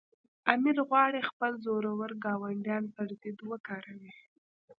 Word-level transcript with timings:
امیر 0.53 0.77
غواړي 0.89 1.21
خپل 1.29 1.51
زورور 1.65 2.11
ګاونډیان 2.25 2.83
پر 2.95 3.07
ضد 3.21 3.39
وکاروي. 3.51 4.13